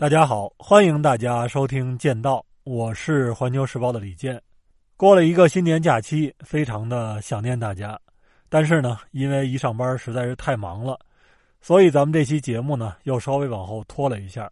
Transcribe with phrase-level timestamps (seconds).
[0.00, 4.40] 大家好，欢迎大家收听《剑道》，我是环球时报的李健。
[4.96, 8.00] 过了一个新年假期，非常的想念大家，
[8.48, 10.98] 但是呢，因为一上班实在是太忙了，
[11.60, 14.50] 所以咱们这期节目呢又稍微往后拖了一下。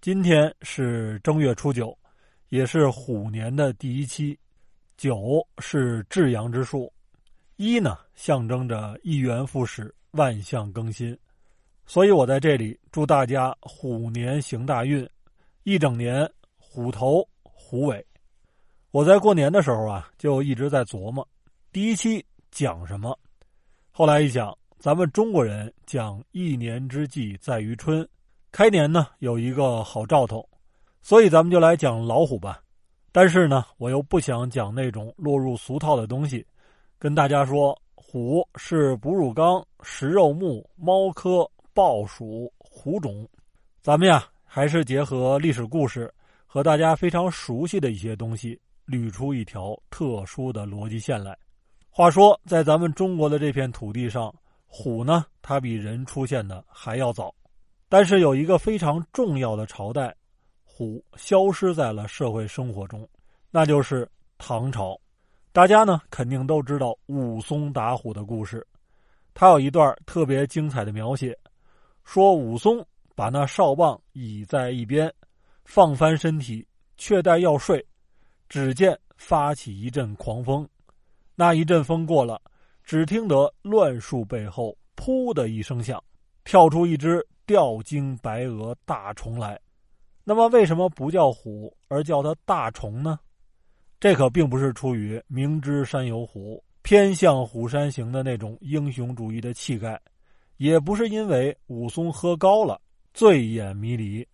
[0.00, 1.96] 今天是正月初九，
[2.48, 4.36] 也是虎年的第一期。
[4.96, 6.92] 九是至阳之数，
[7.54, 11.16] 一呢象征着一元复始、万象更新。
[11.86, 15.06] 所以我在这里祝大家虎年行大运，
[15.64, 18.04] 一整年虎头虎尾。
[18.90, 21.26] 我在过年的时候啊，就一直在琢磨
[21.72, 23.18] 第一期讲什么。
[23.90, 28.08] 后来一想，咱们中国人讲一年之计在于春，
[28.50, 30.48] 开年呢有一个好兆头，
[31.02, 32.62] 所以咱们就来讲老虎吧。
[33.12, 36.44] 但是呢，我又不想讲那种落入俗套的东西，
[36.98, 41.48] 跟大家说，虎是哺乳纲食肉目猫科。
[41.74, 43.28] 豹属虎种，
[43.82, 46.12] 咱们呀还是结合历史故事
[46.46, 51.36] 和大家非常熟悉的一些东西，捋出一条特殊的逻辑线来。
[51.90, 54.32] 话说，在咱们中国的这片土地上，
[54.66, 57.34] 虎呢，它比人出现的还要早。
[57.88, 60.14] 但是有一个非常重要的朝代，
[60.64, 63.08] 虎消失在了社会生活中，
[63.50, 64.08] 那就是
[64.38, 64.96] 唐朝。
[65.52, 68.64] 大家呢肯定都知道武松打虎的故事，
[69.34, 71.36] 他有一段特别精彩的描写。
[72.04, 75.12] 说武松把那哨棒倚在一边，
[75.64, 77.84] 放翻身体，却待要睡，
[78.48, 80.68] 只见发起一阵狂风。
[81.34, 82.40] 那一阵风过了，
[82.84, 86.02] 只听得乱树背后“噗”的一声响，
[86.44, 89.58] 跳出一只吊睛白额大虫来。
[90.22, 93.18] 那么，为什么不叫虎，而叫它大虫呢？
[93.98, 100.00] 这可并不是出于明知山有虎，偏向虎山行的那种英雄主义的气概。
[100.56, 102.80] 也不是因为武松喝高了，
[103.12, 104.26] 醉眼迷离。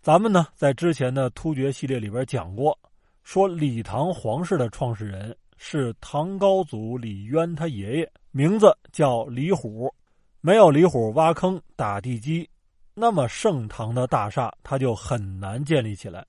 [0.00, 2.76] 咱们呢，在之前的突厥系列里边讲过，
[3.22, 9.92] 说李唐皇室的创始人是唐高祖李渊他爷爷，名字叫李虎。
[10.40, 12.48] 没有李虎挖坑打地基，
[12.94, 16.24] 那么盛唐的大厦他就很难建立起来。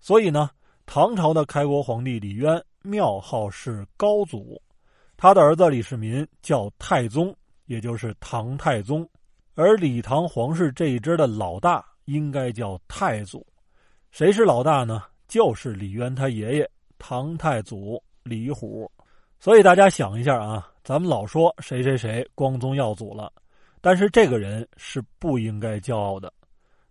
[0.00, 0.50] 所以呢，
[0.86, 4.60] 唐朝的开国皇帝李渊庙号是高祖，
[5.16, 7.34] 他的儿子李世民叫太宗。
[7.66, 9.08] 也就是唐太宗，
[9.54, 13.46] 而李唐皇室这一支的老大应该叫太祖。
[14.10, 15.02] 谁是老大呢？
[15.26, 18.90] 就是李渊他爷爷唐太祖李虎。
[19.40, 23.32] 所以大家想一下啊，咱们老说谁谁谁光宗耀祖了，
[23.80, 26.32] 但是这个人是不应该骄傲的。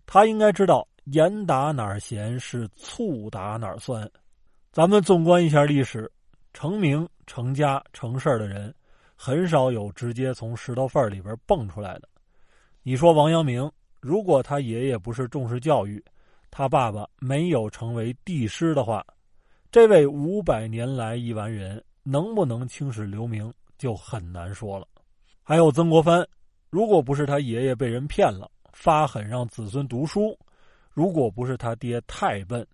[0.06, 4.10] 他应该知道盐打哪儿咸是醋打哪儿酸。
[4.72, 6.12] 咱们纵观一下历史，
[6.54, 8.74] 成名成家成事儿的人。
[9.16, 12.10] 很少有直接从石头缝里边蹦出来的。
[12.82, 16.04] 你说王阳明，如果他爷爷不是重视教育，
[16.52, 19.06] 他爸爸没有成为帝师的话，
[19.72, 24.88] 这位五百年来一完人能不能青史留名就很难说了。
[25.42, 26.28] 还有曾国藩，
[26.70, 30.38] 如果不是他爷爷被人骗了，发狠让子孙读书，
[30.92, 32.66] 如果不是他爹太笨，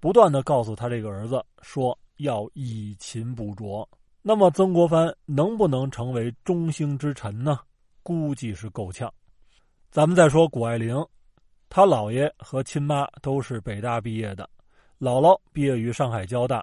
[0.00, 3.88] 不断的告诉他这个儿子说要以勤补拙。
[4.28, 7.58] 那么曾国藩能不能成为中兴之臣呢？
[8.02, 9.10] 估计是够呛。
[9.90, 11.02] 咱们再说谷爱凌，
[11.70, 14.46] 他姥爷和亲妈都是北大毕业的，
[15.00, 16.62] 姥姥毕业于上海交大，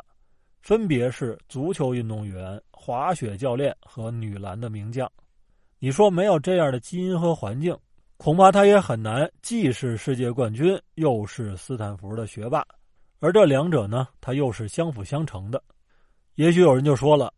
[0.61, 5.11] 分别是足球运动员、滑雪教练和女篮的名将。
[5.79, 7.75] 你说没有这样的基因和环境，
[8.17, 12.63] 恐怕他也很难既是世界冠军，又是斯坦福的学霸。
[13.19, 15.59] 而这两者呢，他又是相辅相成的。
[16.35, 17.33] 也许有人就说了。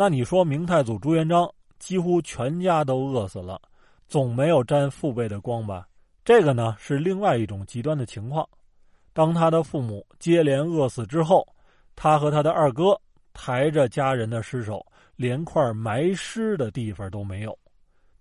[0.00, 3.60] 那你说明太祖朱元璋几乎全家都饿死了，
[4.06, 5.88] 总没有沾父辈的光吧？
[6.24, 8.48] 这个呢是另外一种极端的情况。
[9.12, 11.44] 当他的父母接连饿死之后，
[11.96, 12.96] 他和他的二哥
[13.32, 17.58] 抬着家人的尸首，连块埋尸的地方都没有。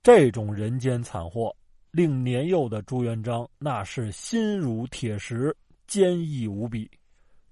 [0.01, 1.55] 这种人间惨祸，
[1.91, 5.55] 令年幼的朱元璋那是心如铁石，
[5.85, 6.89] 坚毅无比。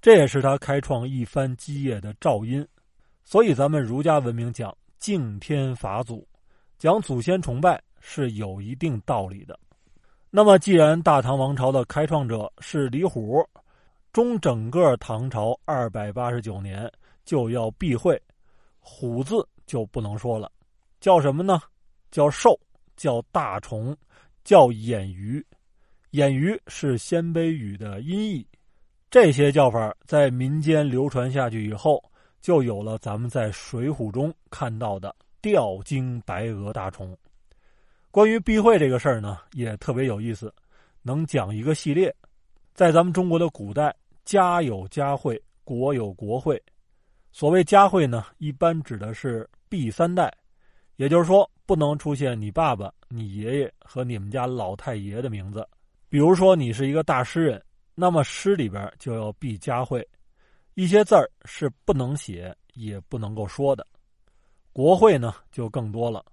[0.01, 2.67] 这也是他开创一番基业的肇因。
[3.27, 6.25] 所以，咱们儒家文明讲敬天法祖，
[6.77, 9.59] 讲祖先崇拜是有一定道理的。
[10.29, 13.43] 那么，既然大唐王朝的开创者是李虎，
[14.13, 16.89] 中整个唐朝二百八十九年
[17.23, 18.21] 就要避讳，
[18.79, 19.35] 虎字
[19.65, 20.51] 就不能说了，
[21.01, 21.59] 叫什么呢？
[22.11, 22.55] 叫兽，
[22.95, 23.97] 叫大虫，
[24.43, 25.43] 叫眼鱼。
[26.11, 28.47] 眼鱼是鲜卑语的音译，
[29.09, 31.99] 这些叫法在民间流传下去以后。
[32.45, 37.17] 就有了咱们在《水浒》中看到的吊睛白额大虫。
[38.11, 40.53] 关于避讳这个事儿呢，也特别有意思，
[41.01, 42.15] 能讲一个系列。
[42.75, 43.91] 在咱们中国的古代，
[44.25, 46.61] 家有家讳，国有国讳。
[47.31, 50.31] 所谓家讳呢，一般指的是避三代，
[50.97, 55.67] 也就是说，不能出现你爸爸、你爷爷和你们家老太爷的名字。
[56.09, 57.59] 比如说，你是一个大诗人，
[57.95, 60.07] 那么诗里边就要毕家讳，
[60.75, 63.87] 一些字儿是不能写，也不能够说的。
[64.73, 66.23] 国讳呢，就更多了，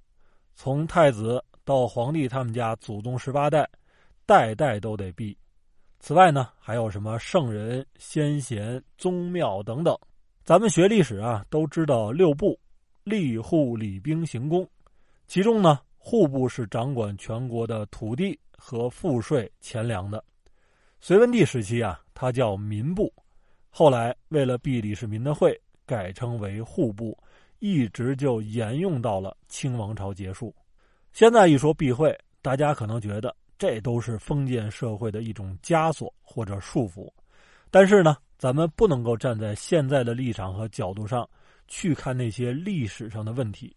[0.56, 3.68] 从太子到皇帝他们家祖宗十八代，
[4.26, 5.38] 代代都得避。
[6.00, 9.96] 此外呢，还有什么圣人、先贤、宗庙等等。
[10.42, 12.58] 咱们学历史啊，都知道六部：
[13.04, 14.68] 吏、户、礼、兵、刑、工。
[15.28, 20.22] 其中呢，户部是掌管全国的土地和赋税、钱粮的。
[21.00, 23.12] 隋文帝时期啊，它叫民部，
[23.74, 27.18] 后来为了避李世民的讳，改称为户部，
[27.58, 30.54] 一直就沿用到了清王朝结束。
[31.12, 33.34] 现在一说避讳，大家可能觉得。
[33.58, 37.08] 这都是封建社会的一种枷锁或者束缚，
[37.70, 41.28] 但是呢，咱们不能够站在现在的立场和角度上
[41.68, 43.72] 去看那些历史上的问题，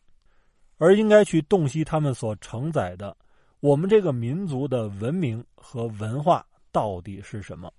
[0.80, 3.16] 而应该去洞悉他们所承载的
[3.60, 7.72] 我们这个民族的文明和文化到底是什么。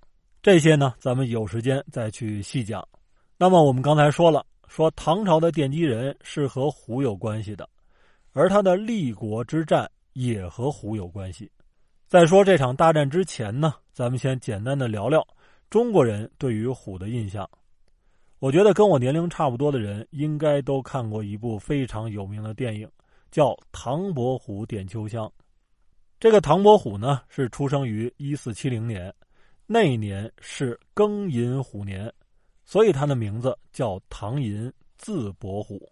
[0.46, 2.86] 这些呢，咱们有时间再去细讲。
[3.36, 7.68] 那么我们刚才说了，说唐朝的奠基人是和虎有关系的，
[8.32, 11.50] 而他的立国之战也和虎有关系。
[12.06, 15.26] 在说这场大战之前呢，咱们先简单的聊聊
[15.68, 17.44] 中国人对于虎的印象。
[18.38, 22.88] 我觉得跟我年龄差不多的人应该都看过一部非常有名的电影，
[23.32, 25.26] 叫《唐伯虎点秋香》。
[26.20, 29.12] 这个唐伯虎呢是出生于一四七零年，
[29.68, 32.12] 那年是庚寅虎年，
[32.64, 35.90] 所以他的名字叫唐寅，字伯虎。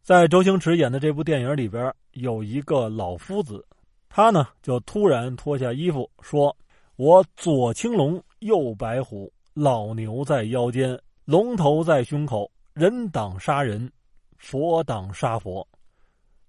[0.00, 3.66] 在周星驰演的这部电影里边，有一个老夫子。
[4.08, 6.56] 他呢，就突然脱下衣服说
[6.94, 13.90] ：“我左青龙，右白虎，老牛在腰间，龙头在胸口，人挡杀人，
[14.36, 15.66] 佛挡杀佛。”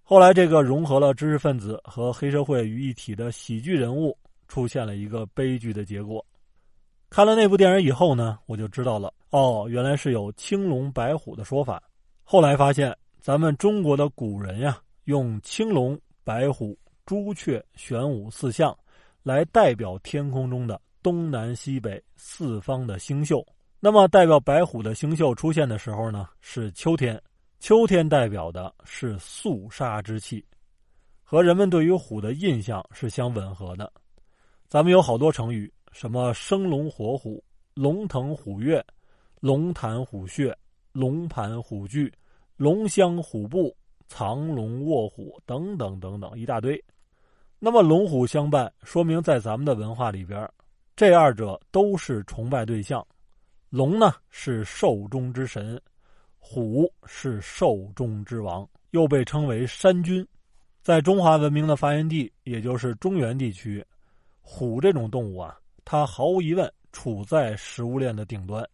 [0.03, 4.15] 后来，这个融合了知识分子和黑社会于一体的喜剧人物
[4.47, 6.23] 出现了一个悲剧的结果。
[7.11, 11.83] 看了那部电影以后呢，我就知道了，哦，原来是有青龙白虎的说法。
[12.23, 16.75] 后来发现，咱们中国的古人呀，用青龙、白虎。
[17.05, 18.73] 朱雀、玄武四象，
[19.23, 23.45] 来代表天空中的东南西北四方的星宿。
[23.81, 27.21] 那么，代表白虎的星宿出现的时候呢，是秋天。
[27.59, 30.45] 秋天代表的是肃杀之气，
[31.25, 33.91] 和人们对于虎的印象是相吻合的。
[34.69, 37.43] 咱们有好多成语，什么生龙活虎、
[37.73, 38.83] 龙腾虎跃、
[39.39, 40.57] 龙潭虎穴、
[40.91, 42.11] 龙盘虎踞、
[42.57, 43.75] 龙骧虎步、
[44.07, 46.81] 藏龙卧虎等等等等一大堆。
[47.59, 50.49] 那么龙虎相伴，说明在咱们的文化里边，
[50.95, 53.05] 这二者都是崇拜对象。
[53.69, 55.79] 龙呢是兽中之神，
[56.39, 60.27] 虎是兽中之王，又被称为山君。
[60.81, 63.85] 在中华文明的发源地，也就是中原地区，
[64.41, 68.67] 虎这种动物啊，它毫无疑问处在食物链的顶端，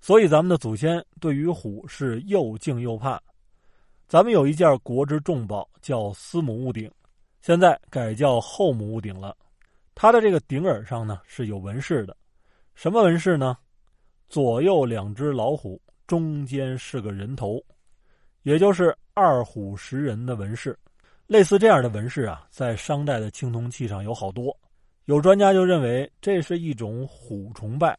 [0.00, 3.20] 所以咱们的祖先对于虎是又敬又怕。
[4.06, 6.90] 咱们有一件国之重宝，叫司母戊鼎。
[7.40, 9.36] 现在改叫后母戊鼎了，
[9.94, 12.16] 它的这个顶耳上呢是有纹饰的，
[12.74, 13.56] 什么纹饰呢？
[14.28, 17.62] 左右两只老虎，中间是个人头，
[18.42, 20.78] 也就是二虎食人的纹饰。
[21.26, 24.56] 类似这样的纹饰啊，在商代的青铜器上有好多。
[25.06, 27.98] 有专家就认为这是一种虎崇拜。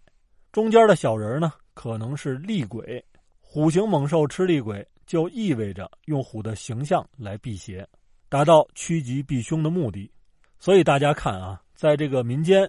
[0.52, 3.04] 中间的小人呢，可能是厉鬼，
[3.40, 7.88] 虎形猛兽吃厉鬼，就意味着用虎的形象来辟邪。
[8.28, 10.12] 达到趋吉避凶的目的，
[10.58, 12.68] 所以大家看啊，在这个民间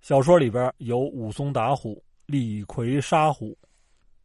[0.00, 3.58] 小说里边有武松打虎、李逵杀虎，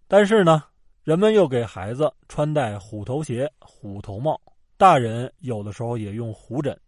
[0.07, 0.63] 但是呢，
[1.03, 4.39] 人们又给孩子穿戴虎头鞋、虎头帽，
[4.77, 6.79] 大人有的时候也用虎枕。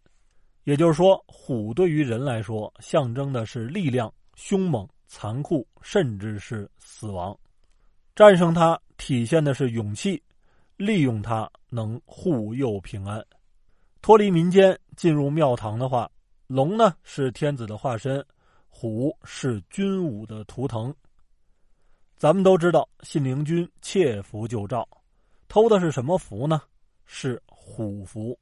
[0.70, 7.36] 也就是说，虎对于人来说，象征的是力量、凶猛、残酷，甚至是死亡。
[8.14, 10.16] 战胜它，体现的是勇气；
[10.76, 13.20] 利用它，能护佑平安。
[14.00, 16.08] 脱离民间进入庙堂的话，
[16.46, 18.24] 龙呢是天子的化身，
[18.68, 20.94] 虎是军武的图腾。
[22.16, 24.88] 咱们都知道，信陵君窃符救赵，
[25.48, 26.62] 偷的是什么符呢？
[27.06, 28.38] 是虎符。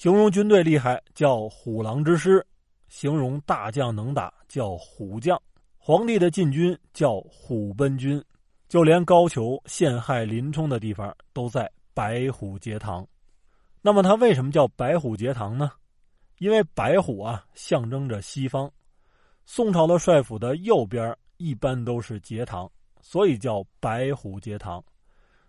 [0.00, 2.42] 形容军队厉害叫虎狼之师，
[2.88, 5.38] 形容大将能打叫虎将。
[5.76, 8.24] 皇帝的禁军叫虎贲军，
[8.66, 13.06] 就连高俅陷害林冲的地方都在白虎节堂。
[13.82, 15.70] 那么它为什么叫白虎节堂呢？
[16.38, 18.72] 因为白虎啊象征着西方，
[19.44, 22.66] 宋朝的帅府的右边一般都是节堂，
[23.02, 24.82] 所以叫白虎节堂。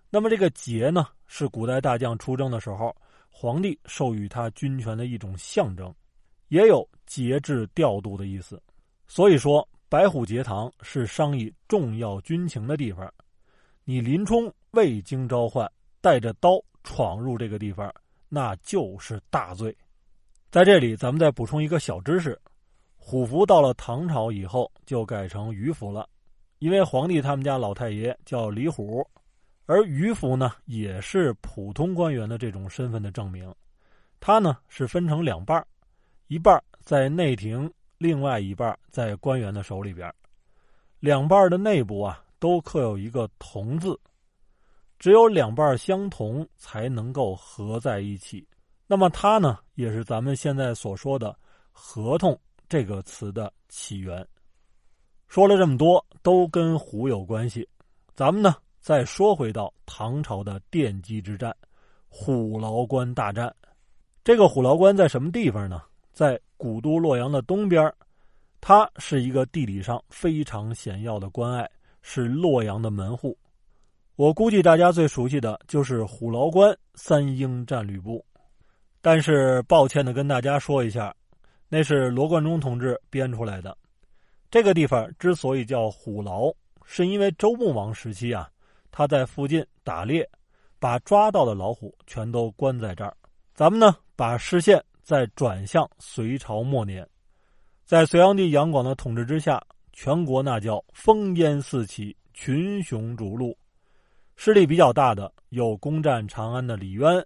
[0.10, 2.94] 那么这个节呢，是古代大将出征的时候，
[3.32, 5.92] 皇帝授予他军权的一种象征，
[6.50, 8.62] 也有节制调度的意思。
[9.08, 13.12] 所以说，白虎节堂是商议重要军情的地方。
[13.84, 15.70] 你林冲未经召唤，
[16.02, 17.92] 带着刀闯入这个地方，
[18.30, 19.76] 那就是大罪。
[20.52, 22.40] 在这里，咱们再补充一个小知识：
[22.96, 26.08] 虎符到了唐朝以后就改成鱼符了，
[26.60, 29.06] 因为皇帝他们家老太爷叫李虎，
[29.66, 33.54] 而鱼符呢也是普通官员的这种身份的证明。
[34.20, 35.66] 它呢是分成两半
[36.28, 40.14] 一半在内廷，另外一半在官员的手里边。
[41.00, 42.24] 两半的内部啊。
[42.42, 43.96] 都刻有一个“同”字，
[44.98, 48.44] 只有两半相同才能够合在一起。
[48.88, 51.38] 那么它呢，也是咱们现在所说的
[51.72, 52.36] “合同”
[52.68, 54.28] 这个词的起源。
[55.28, 57.70] 说了这么多，都跟虎有关系。
[58.16, 61.56] 咱们呢，再说回到唐朝的奠基之战——
[62.10, 63.56] 虎牢关大战。
[64.24, 65.82] 这个虎牢关在什么地方呢？
[66.12, 67.94] 在古都洛阳的东边，
[68.60, 71.70] 它是一个地理上非常险要的关隘。
[72.04, 73.38] 是洛阳的门户，
[74.16, 78.26] 我估计大家最熟悉的就是虎牢关三英战吕布，
[79.04, 81.16] 但是抱歉的跟大家说一下，
[81.70, 83.78] 那是罗贯中同志编出来的。
[84.50, 86.52] 这个地方之所以叫虎牢，
[86.84, 88.50] 是因为周穆王时期啊，
[88.92, 90.30] 他在附近打猎，
[90.80, 93.16] 把抓到的老虎全都关在这儿。
[93.54, 97.08] 咱们呢，把视线再转向隋朝末年，
[97.86, 99.62] 在隋炀帝杨广的统治之下。
[99.94, 103.56] 全国那叫烽烟四起，群雄逐鹿，
[104.38, 107.24] 势力比较大的有攻占长安的李渊，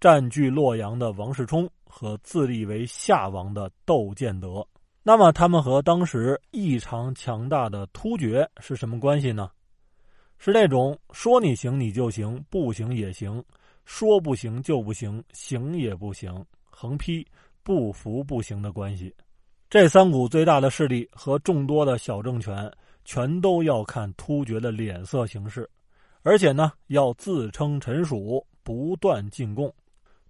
[0.00, 4.66] 占据洛阳的王世充和自立为夏王的窦建德。
[5.02, 9.50] 那么他们和当时异常强大的突厥是什么关系呢？
[10.38, 13.42] 是那种说你行你就行，不行也行；
[13.84, 17.26] 说不行就不行，行也不行，横批
[17.62, 19.14] 不服不行的关系。
[19.68, 22.70] 这三股最大的势力和众多的小政权，
[23.04, 25.68] 全都要看突厥的脸色行事，
[26.22, 29.74] 而且呢，要自称臣属，不断进贡。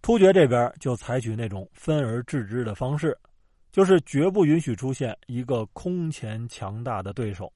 [0.01, 3.17] 突厥这边就采取那种分而治之的方式，
[3.71, 7.53] 就是绝不允许出现一个空前强大的对手。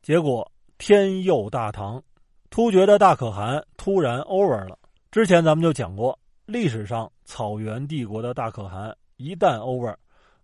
[0.00, 2.02] 结果天佑大唐，
[2.50, 4.78] 突厥的大可汗突然 over 了。
[5.10, 9.94] 之前咱们就讲过，历史上草原帝国的大可汗一旦 over。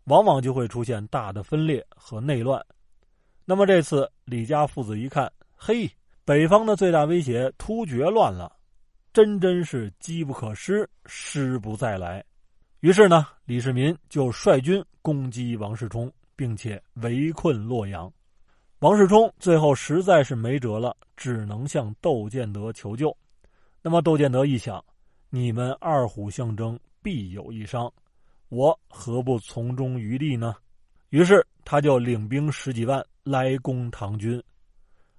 [0.07, 2.61] 往往就会出现大的分裂和内乱。
[3.45, 5.89] 那么这次李家父子一看，嘿，
[6.25, 8.51] 北方的最大威胁突厥乱了，
[9.13, 12.25] 真真是机不可失，失不再来。
[12.81, 18.13] 于是呢，李世民就率军攻击王世充，并且围困洛阳。
[18.83, 23.17] 王世充最后实在是没辙了，只能向窦建德求救。
[23.81, 24.85] 那么窦建德一想，
[25.31, 27.89] 你们二虎相争，必有一伤。
[28.49, 30.57] 我何不从中渔利呢？
[31.11, 34.43] 于是他就领兵十几万来攻唐军，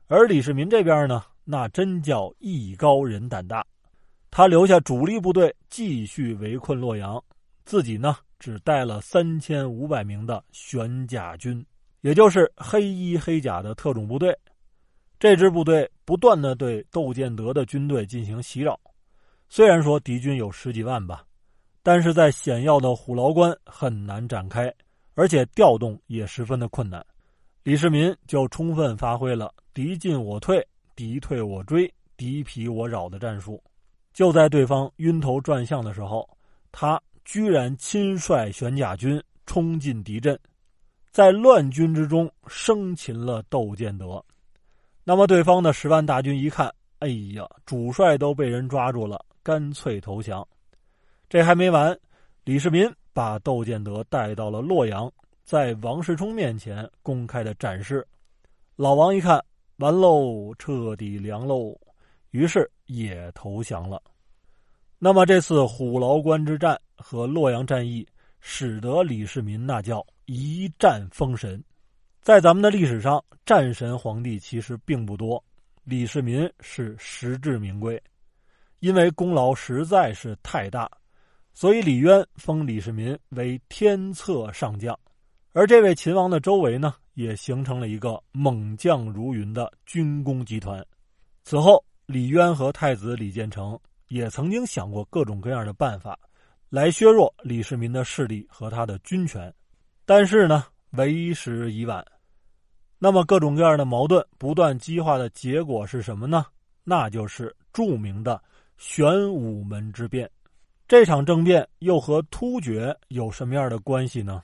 [0.08, 3.65] 而李世民这边呢，那真叫艺高人胆大，
[4.29, 7.24] 他留下主力部队继续围困洛阳，
[7.63, 11.65] 自己呢只带了三千五百名的玄甲军，
[12.03, 14.38] 也就是黑衣黑甲的特种部队。
[15.17, 18.77] 这支部队不断的对窦建德的军队进行袭扰，
[19.48, 21.24] 虽然说敌军有十几万吧。
[21.81, 24.74] 但是在险要的虎牢关很难展开，
[25.15, 27.05] 而且调动也十分的困难。
[27.63, 33.62] 李世民就充分发挥了敌进我退、敌退我追、敌疲我扰的战术。
[34.13, 36.25] 就在对方晕头转向的时候，
[36.72, 40.39] 他居然亲率玄甲军冲进敌阵，
[41.13, 44.22] 在乱军之中生擒了窦建德。
[45.03, 50.46] 那么对方的十万大军一看，哎呀，主帅都被人抓住了，干脆投降。
[51.29, 51.96] 这还没完，
[52.43, 55.12] 李世民把窦建德带到了洛阳，
[55.43, 58.03] 在王世充面前公开的展示。
[58.75, 59.39] 老王一看，
[59.77, 61.79] 完喽，彻底凉喽，
[62.32, 64.01] 于是也投降了。
[64.98, 68.08] 那么这次虎牢关之战和洛阳战役，
[68.39, 71.63] 使得李世民那叫一战封神。
[72.22, 75.44] 在咱们的历史上，战神皇帝其实并不多，
[75.84, 78.01] 李世民是实至名归，
[78.80, 80.89] 因为功劳实在是太大。
[81.53, 84.98] 所以李渊封李世民为天策上将，
[85.51, 90.84] 而这位秦王的周围呢，也形成了一个猛将如云的军工集团。
[91.44, 96.18] 此后，李渊和太子李建成也曾经想过各种各样的办法，
[96.70, 99.53] 来削弱李世民的势力和他的军权，
[100.05, 102.05] 但是呢，为时已晚。
[103.00, 106.45] 那么各种各样的矛盾不断激化的结果是什么呢？
[106.83, 108.41] 那就是著名的
[108.77, 110.29] 玄武门之变。
[110.88, 114.43] 这场政变又和突厥有什么样的关系呢？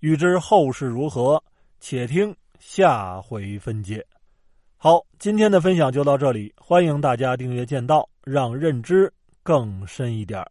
[0.00, 1.42] 欲知后事如何，
[1.80, 4.04] 且听下回分解。
[4.78, 9.12] 好，今天的分享就到这里，欢迎大家订阅剑道，让认知
[9.42, 10.44] 更深一点。